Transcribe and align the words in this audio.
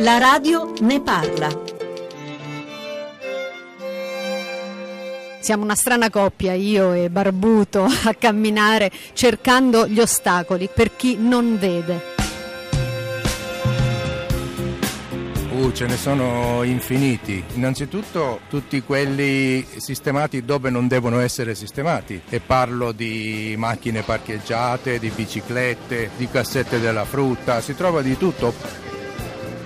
La 0.00 0.18
radio 0.18 0.74
ne 0.82 1.00
parla. 1.00 1.48
Siamo 5.40 5.64
una 5.64 5.74
strana 5.74 6.08
coppia, 6.08 6.54
io 6.54 6.92
e 6.92 7.10
Barbuto, 7.10 7.82
a 8.06 8.14
camminare 8.14 8.92
cercando 9.14 9.88
gli 9.88 9.98
ostacoli 9.98 10.70
per 10.72 10.94
chi 10.94 11.16
non 11.16 11.58
vede. 11.58 12.00
Uh, 15.50 15.72
ce 15.72 15.86
ne 15.86 15.96
sono 15.96 16.62
infiniti. 16.62 17.42
Innanzitutto 17.54 18.42
tutti 18.48 18.80
quelli 18.82 19.66
sistemati 19.78 20.44
dove 20.44 20.70
non 20.70 20.86
devono 20.86 21.18
essere 21.18 21.56
sistemati. 21.56 22.22
E 22.28 22.38
parlo 22.38 22.92
di 22.92 23.56
macchine 23.58 24.02
parcheggiate, 24.02 25.00
di 25.00 25.10
biciclette, 25.12 26.10
di 26.16 26.28
cassette 26.28 26.78
della 26.78 27.04
frutta, 27.04 27.60
si 27.60 27.74
trova 27.74 28.00
di 28.00 28.16
tutto. 28.16 28.87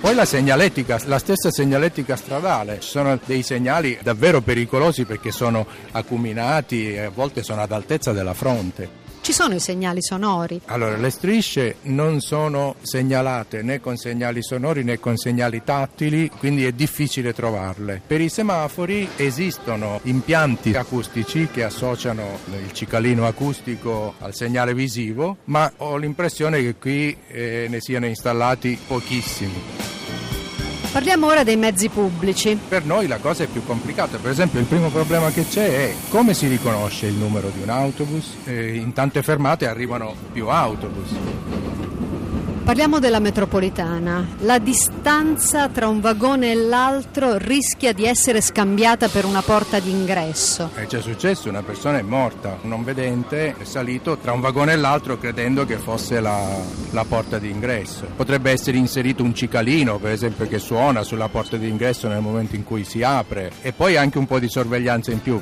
Poi 0.03 0.16
la 0.16 0.25
segnaletica, 0.25 1.00
la 1.05 1.21
stessa 1.21 1.53
segnaletica 1.53 2.17
stradale, 2.17 2.81
ci 2.81 2.89
sono 2.89 3.17
dei 3.25 3.45
segnali 3.45 3.96
davvero 4.03 4.40
pericolosi 4.40 5.04
perché 5.04 5.31
sono 5.31 5.64
acuminati 5.93 6.93
e 6.93 7.03
a 7.03 7.09
volte 7.11 7.45
sono 7.45 7.63
ad 7.63 7.71
altezza 7.71 8.11
della 8.11 8.35
fronte. 8.35 9.00
Ci 9.21 9.32
sono 9.32 9.54
i 9.54 9.61
segnali 9.61 10.03
sonori? 10.03 10.61
Allora, 10.67 10.96
le 10.96 11.11
strisce 11.11 11.76
non 11.82 12.18
sono 12.18 12.75
segnalate 12.82 13.62
né 13.62 13.81
con 13.81 13.96
segnali 13.96 14.43
sonori 14.43 14.82
né 14.82 14.99
con 14.99 15.17
segnali 15.17 15.62
tattili, 15.62 16.29
quindi 16.37 16.64
è 16.64 16.73
difficile 16.73 17.32
trovarle. 17.32 18.03
Per 18.04 18.21
i 18.21 18.29
semafori 18.29 19.09
esistono 19.14 20.00
impianti 20.03 20.75
acustici 20.75 21.46
che 21.53 21.62
associano 21.62 22.40
il 22.50 22.73
cicalino 22.73 23.25
acustico 23.25 24.14
al 24.18 24.34
segnale 24.34 24.75
visivo, 24.75 25.37
ma 25.45 25.73
ho 25.76 25.96
l'impressione 25.96 26.61
che 26.61 26.75
qui 26.75 27.17
eh, 27.29 27.67
ne 27.68 27.81
siano 27.81 28.07
installati 28.07 28.76
pochissimi. 28.84 29.92
Parliamo 30.93 31.27
ora 31.27 31.43
dei 31.43 31.57
mezzi 31.57 31.89
pubblici. 31.89 32.59
Per 32.69 32.84
noi 32.84 33.06
la 33.06 33.17
cosa 33.17 33.45
è 33.45 33.47
più 33.47 33.64
complicata, 33.64 34.19
per 34.19 34.31
esempio 34.31 34.61
il 34.61 34.67
primo 34.67 34.91
problema 34.91 35.31
che 35.31 35.49
c'è 35.49 35.89
è 35.89 35.95
come 36.11 36.34
si 36.34 36.49
riconosce 36.49 37.07
il 37.07 37.15
numero 37.15 37.49
di 37.49 37.62
un 37.62 37.71
autobus, 37.71 38.34
eh, 38.45 38.77
in 38.77 38.93
tante 38.93 39.23
fermate 39.23 39.67
arrivano 39.67 40.15
più 40.33 40.49
autobus. 40.49 41.09
Parliamo 42.73 43.01
della 43.01 43.19
metropolitana. 43.19 44.27
La 44.39 44.59
distanza 44.59 45.69
tra 45.69 45.89
un 45.89 46.01
vagone 46.01 46.53
e 46.53 46.55
l'altro 46.55 47.37
rischia 47.37 47.92
di 47.92 48.06
essere 48.06 48.41
scambiata 48.41 49.09
per 49.09 49.27
una 49.27 49.42
porta 49.42 49.78
d'ingresso. 49.78 50.70
È 50.73 50.87
già 50.87 51.03
successo, 51.03 51.50
una 51.50 51.62
persona 51.62 51.98
è 51.98 52.03
morta, 52.03 52.56
un 52.62 52.70
non 52.70 52.83
vedente 52.83 53.56
è 53.59 53.65
salito 53.65 54.17
tra 54.17 54.33
un 54.33 54.41
vagone 54.41 54.73
e 54.73 54.77
l'altro 54.77 55.19
credendo 55.19 55.67
che 55.67 55.77
fosse 55.77 56.19
la, 56.20 56.41
la 56.93 57.05
porta 57.05 57.39
d'ingresso. 57.39 58.06
Potrebbe 58.17 58.50
essere 58.50 58.78
inserito 58.78 59.23
un 59.23 59.34
cicalino, 59.34 59.98
per 59.98 60.12
esempio, 60.12 60.48
che 60.48 60.59
suona 60.59 61.03
sulla 61.03 61.28
porta 61.28 61.59
d'ingresso 61.59 62.09
nel 62.09 62.23
momento 62.23 62.56
in 62.56 62.65
cui 62.65 62.84
si 62.84 63.03
apre 63.03 63.53
e 63.61 63.75
poi 63.75 63.98
anche 63.98 64.17
un 64.17 64.25
po' 64.25 64.39
di 64.39 64.48
sorveglianza 64.48 65.11
in 65.11 65.20
più 65.20 65.39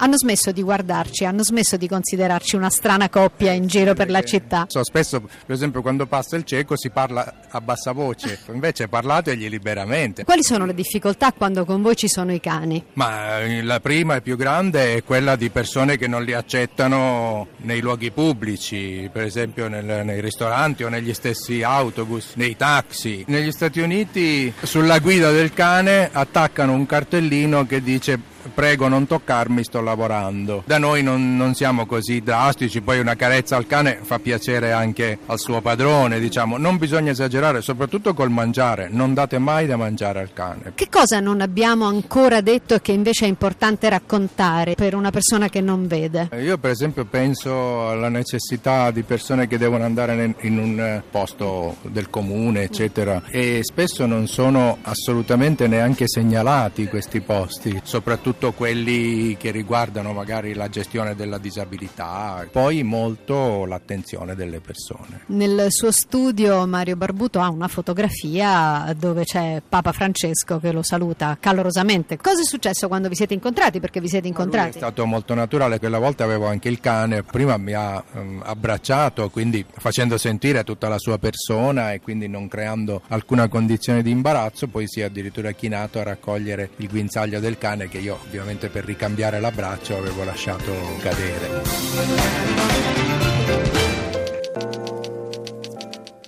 hanno 0.00 0.16
smesso 0.16 0.50
di 0.50 0.62
guardarci, 0.62 1.24
hanno 1.24 1.44
smesso 1.44 1.76
di 1.76 1.86
considerarci 1.86 2.56
una 2.56 2.70
strana 2.70 3.08
coppia 3.08 3.52
in 3.52 3.66
giro 3.66 3.94
per 3.94 4.10
la 4.10 4.22
città. 4.22 4.64
So, 4.68 4.82
spesso, 4.82 5.20
per 5.20 5.54
esempio, 5.54 5.82
quando 5.82 6.06
passa 6.06 6.36
il 6.36 6.44
cieco 6.44 6.76
si 6.76 6.90
parla 6.90 7.40
a 7.48 7.60
bassa 7.60 7.92
voce, 7.92 8.38
invece 8.52 8.88
parlategli 8.88 9.48
liberamente. 9.48 10.24
Quali 10.24 10.42
sono 10.42 10.64
le 10.64 10.74
difficoltà 10.74 11.32
quando 11.32 11.64
con 11.64 11.82
voi 11.82 11.96
ci 11.96 12.08
sono 12.08 12.32
i 12.32 12.40
cani? 12.40 12.82
Ma 12.94 13.40
eh, 13.40 13.62
la 13.62 13.80
prima 13.80 14.16
e 14.16 14.20
più 14.22 14.36
grande 14.36 14.96
è 14.96 15.04
quella 15.04 15.36
di 15.36 15.50
persone 15.50 15.98
che 15.98 16.06
non 16.06 16.24
li 16.24 16.32
accettano 16.32 17.48
nei 17.58 17.80
luoghi 17.80 18.10
pubblici, 18.10 19.08
per 19.12 19.24
esempio 19.24 19.68
nel, 19.68 19.84
nei 20.04 20.20
ristoranti 20.20 20.82
o 20.82 20.88
negli 20.88 21.12
stessi 21.12 21.62
autobus, 21.62 22.32
nei 22.36 22.56
taxi. 22.56 23.24
Negli 23.26 23.52
Stati 23.52 23.80
Uniti 23.80 24.52
sulla 24.62 24.98
guida 24.98 25.30
del 25.30 25.52
cane 25.52 26.08
attaccano 26.10 26.72
un 26.72 26.86
cartellino 26.86 27.66
che 27.66 27.82
dice 27.82 28.29
prego 28.54 28.88
non 28.88 29.06
toccarmi, 29.06 29.64
sto 29.64 29.80
lavorando. 29.80 30.62
Da 30.66 30.78
noi 30.78 31.02
non, 31.02 31.36
non, 31.36 31.54
siamo 31.54 31.86
così 31.86 32.22
drastici, 32.22 32.80
poi 32.80 32.98
una 32.98 33.14
carezza 33.14 33.56
al 33.56 33.66
cane 33.66 33.98
fa 34.02 34.18
piacere 34.18 34.72
anche 34.72 35.18
al 35.26 35.38
suo 35.38 35.60
padrone, 35.60 36.18
diciamo. 36.18 36.56
Non 36.56 36.78
bisogna 36.78 37.10
esagerare, 37.10 37.60
soprattutto 37.60 38.14
col 38.14 38.30
mangiare, 38.30 38.88
non 38.90 39.14
date 39.14 39.38
mai 39.38 39.66
da 39.66 39.76
mangiare 39.76 40.20
al 40.20 40.32
cane. 40.32 40.72
Che 40.74 40.88
cosa 40.88 41.20
non 41.20 41.40
abbiamo 41.40 41.86
ancora 41.86 42.40
detto 42.40 42.74
e 42.74 42.80
che 42.80 42.92
invece 42.92 43.26
è 43.26 43.28
importante 43.28 43.88
raccontare 43.88 44.74
per 44.74 44.94
una 44.94 45.10
persona 45.10 45.48
che 45.48 45.60
non 45.60 45.86
vede? 45.86 46.28
Io 46.40 46.58
per 46.58 46.70
esempio 46.70 47.04
penso 47.04 47.88
alla 47.88 48.08
necessità 48.08 48.90
di 48.90 49.02
persone 49.02 49.46
che 49.46 49.58
devono 49.58 49.84
andare 49.84 50.34
in 50.40 50.58
un 50.58 51.02
posto 51.10 51.76
del 51.82 52.10
comune, 52.10 52.62
eccetera, 52.62 53.22
e 53.30 53.60
spesso 53.62 54.06
non 54.06 54.26
sono 54.26 54.78
assolutamente 54.82 55.66
neanche 55.66 56.06
segnalati 56.06 56.86
questi 56.86 57.20
posti, 57.20 57.80
soprattutto 57.82 58.29
soprattutto 58.30 58.52
quelli 58.52 59.36
che 59.36 59.50
riguardano 59.50 60.12
magari 60.12 60.54
la 60.54 60.68
gestione 60.68 61.16
della 61.16 61.38
disabilità, 61.38 62.46
poi 62.50 62.82
molto 62.82 63.64
l'attenzione 63.64 64.34
delle 64.36 64.60
persone. 64.60 65.22
Nel 65.26 65.66
suo 65.68 65.90
studio 65.90 66.66
Mario 66.66 66.96
Barbuto 66.96 67.40
ha 67.40 67.50
una 67.50 67.66
fotografia 67.66 68.94
dove 68.96 69.24
c'è 69.24 69.60
Papa 69.66 69.92
Francesco 69.92 70.60
che 70.60 70.70
lo 70.70 70.82
saluta 70.82 71.36
calorosamente. 71.40 72.16
Cosa 72.18 72.42
è 72.42 72.44
successo 72.44 72.86
quando 72.86 73.08
vi 73.08 73.16
siete 73.16 73.34
incontrati? 73.34 73.80
Perché 73.80 74.00
vi 74.00 74.08
siete 74.08 74.28
incontrati? 74.28 74.70
È 74.70 74.80
stato 74.80 75.04
molto 75.06 75.34
naturale, 75.34 75.78
quella 75.78 75.98
volta 75.98 76.22
avevo 76.22 76.46
anche 76.46 76.68
il 76.68 76.78
cane, 76.78 77.22
prima 77.24 77.56
mi 77.56 77.72
ha 77.72 78.02
um, 78.12 78.42
abbracciato, 78.44 79.28
quindi 79.30 79.64
facendo 79.76 80.18
sentire 80.18 80.62
tutta 80.62 80.88
la 80.88 80.98
sua 80.98 81.18
persona 81.18 81.92
e 81.92 82.00
quindi 82.00 82.28
non 82.28 82.46
creando 82.46 83.02
alcuna 83.08 83.48
condizione 83.48 84.02
di 84.02 84.10
imbarazzo, 84.10 84.68
poi 84.68 84.86
si 84.86 85.00
è 85.00 85.04
addirittura 85.04 85.50
chinato 85.52 85.98
a 85.98 86.04
raccogliere 86.04 86.70
il 86.76 86.88
guinzaglio 86.88 87.40
del 87.40 87.58
cane 87.58 87.88
che 87.88 87.98
io 87.98 88.19
ovviamente 88.22 88.68
per 88.68 88.84
ricambiare 88.84 89.40
l'abbraccio 89.40 89.96
avevo 89.96 90.24
lasciato 90.24 90.72
cadere. 91.00 91.58